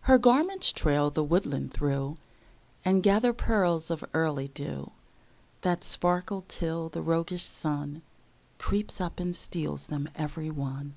[0.00, 2.18] Her garments trail the woodland through,
[2.84, 4.90] And gather pearls of early dew
[5.62, 8.02] That sparkle till the roguish Sun
[8.58, 10.96] Creeps up and steals them every one.